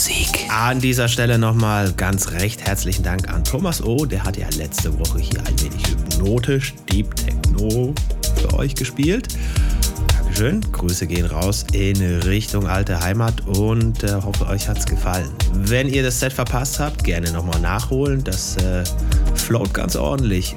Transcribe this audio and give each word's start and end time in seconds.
Musik. 0.00 0.48
An 0.48 0.80
dieser 0.80 1.08
Stelle 1.08 1.36
nochmal 1.38 1.92
ganz 1.92 2.30
recht 2.30 2.64
herzlichen 2.64 3.02
Dank 3.02 3.28
an 3.28 3.44
Thomas 3.44 3.84
O. 3.84 4.06
Der 4.06 4.24
hat 4.24 4.38
ja 4.38 4.48
letzte 4.56 4.98
Woche 4.98 5.18
hier 5.18 5.40
ein 5.40 5.60
wenig 5.60 5.86
hypnotisch 5.86 6.72
Deep 6.90 7.14
Techno 7.16 7.92
für 8.36 8.54
euch 8.54 8.74
gespielt. 8.74 9.28
Dankeschön. 10.16 10.62
Grüße 10.72 11.06
gehen 11.06 11.26
raus 11.26 11.66
in 11.72 12.00
Richtung 12.20 12.66
alte 12.66 12.98
Heimat 12.98 13.46
und 13.46 14.02
äh, 14.02 14.14
hoffe, 14.14 14.46
euch 14.46 14.66
hat's 14.68 14.86
gefallen. 14.86 15.28
Wenn 15.52 15.86
ihr 15.86 16.02
das 16.02 16.18
Set 16.18 16.32
verpasst 16.32 16.78
habt, 16.78 17.04
gerne 17.04 17.30
nochmal 17.32 17.60
nachholen. 17.60 18.24
Das 18.24 18.56
äh, 18.56 18.82
float 19.34 19.74
ganz 19.74 19.96
ordentlich 19.96 20.56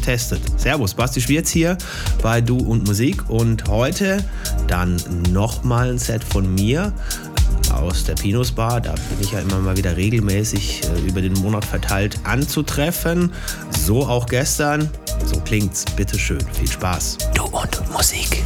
getestet. 0.00 0.40
Servus, 0.56 0.94
Basti 0.94 1.20
Schwierz 1.20 1.50
hier 1.50 1.76
bei 2.22 2.40
Du 2.40 2.56
und 2.56 2.86
Musik 2.86 3.28
und 3.28 3.68
heute 3.68 4.24
dann 4.66 4.96
nochmal 5.30 5.90
ein 5.90 5.98
Set 5.98 6.24
von 6.24 6.54
mir 6.54 6.92
aus 7.72 8.04
der 8.04 8.14
Pinus 8.14 8.50
Bar. 8.50 8.80
Da 8.80 8.92
bin 8.92 9.20
ich 9.20 9.32
ja 9.32 9.40
immer 9.40 9.58
mal 9.58 9.76
wieder 9.76 9.96
regelmäßig 9.96 10.82
äh, 10.84 11.06
über 11.06 11.20
den 11.20 11.34
Monat 11.34 11.64
verteilt 11.64 12.18
anzutreffen. 12.24 13.32
So 13.70 14.06
auch 14.06 14.26
gestern. 14.26 14.88
So 15.26 15.38
klingt's. 15.40 15.84
Bitteschön. 15.96 16.40
Viel 16.54 16.70
Spaß. 16.70 17.18
Du 17.34 17.44
und 17.44 17.92
Musik. 17.92 18.42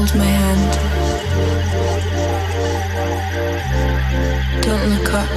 hold 0.00 0.14
my 0.16 0.24
hand. 0.24 0.72
Don't 4.64 4.86
look 4.92 5.12
up. 5.12 5.28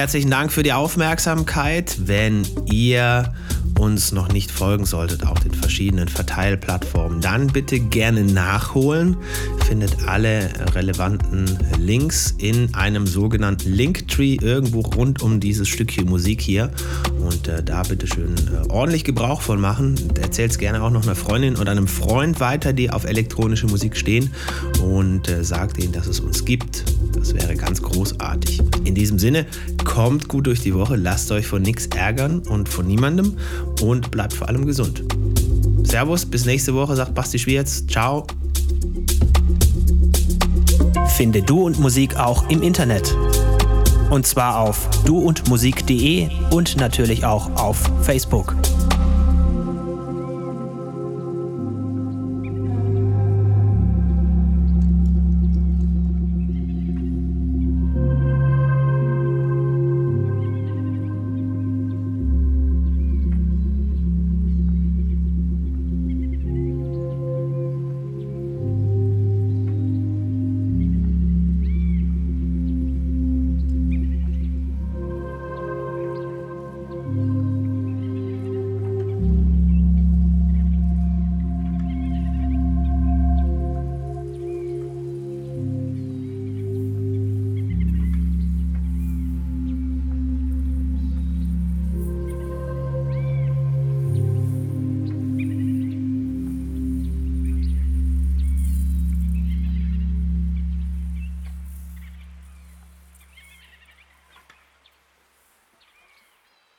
Herzlichen 0.00 0.30
Dank 0.30 0.50
für 0.50 0.62
die 0.62 0.72
Aufmerksamkeit. 0.72 1.94
Wenn 2.06 2.46
ihr 2.64 3.34
uns 3.78 4.12
noch 4.12 4.32
nicht 4.32 4.50
folgen 4.50 4.86
solltet 4.86 5.26
auf 5.26 5.40
den 5.40 5.52
verschiedenen 5.52 6.08
Verteilplattformen, 6.08 7.20
dann 7.20 7.48
bitte 7.48 7.80
gerne 7.80 8.24
nachholen. 8.24 9.18
Findet 9.66 10.08
alle 10.08 10.48
relevanten 10.74 11.58
Links 11.78 12.34
in 12.38 12.74
einem 12.74 13.06
sogenannten 13.06 13.70
Linktree 13.70 14.38
irgendwo 14.40 14.80
rund 14.80 15.20
um 15.20 15.38
dieses 15.38 15.68
Stückchen 15.68 16.08
Musik 16.08 16.40
hier. 16.40 16.70
Und 17.18 17.48
äh, 17.48 17.62
da 17.62 17.82
bitte 17.82 18.06
schön 18.06 18.34
äh, 18.36 18.70
ordentlich 18.70 19.04
Gebrauch 19.04 19.42
von 19.42 19.60
machen. 19.60 19.96
Erzählt 20.18 20.52
es 20.52 20.58
gerne 20.58 20.82
auch 20.82 20.90
noch 20.90 21.02
einer 21.02 21.14
Freundin 21.14 21.56
oder 21.56 21.72
einem 21.72 21.88
Freund 21.88 22.40
weiter, 22.40 22.72
die 22.72 22.88
auf 22.88 23.04
elektronische 23.04 23.66
Musik 23.66 23.98
stehen 23.98 24.30
und 24.82 25.28
äh, 25.28 25.44
sagt 25.44 25.76
ihnen, 25.76 25.92
dass 25.92 26.06
es 26.06 26.20
uns 26.20 26.46
gibt. 26.46 26.84
Das 27.20 27.34
wäre 27.34 27.54
ganz 27.54 27.82
großartig. 27.82 28.60
In 28.84 28.94
diesem 28.94 29.18
Sinne, 29.18 29.46
kommt 29.84 30.26
gut 30.26 30.46
durch 30.46 30.60
die 30.60 30.74
Woche, 30.74 30.96
lasst 30.96 31.30
euch 31.30 31.46
von 31.46 31.60
nichts 31.60 31.86
ärgern 31.88 32.40
und 32.40 32.68
von 32.68 32.86
niemandem 32.86 33.36
und 33.82 34.10
bleibt 34.10 34.32
vor 34.32 34.48
allem 34.48 34.64
gesund. 34.64 35.04
Servus, 35.84 36.24
bis 36.24 36.46
nächste 36.46 36.74
Woche, 36.74 36.96
sagt 36.96 37.14
Basti 37.14 37.38
Schwierz. 37.38 37.86
Ciao. 37.86 38.26
Finde 41.16 41.42
Du 41.42 41.66
und 41.66 41.78
Musik 41.78 42.16
auch 42.16 42.48
im 42.48 42.62
Internet. 42.62 43.14
Und 44.08 44.26
zwar 44.26 44.58
auf 44.58 44.88
duundmusik.de 45.04 46.28
und 46.50 46.78
natürlich 46.78 47.24
auch 47.26 47.50
auf 47.56 47.78
Facebook. 48.02 48.56